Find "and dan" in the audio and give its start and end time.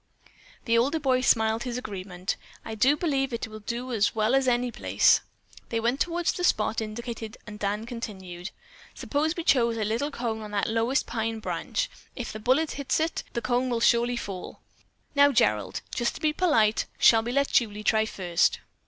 7.45-7.85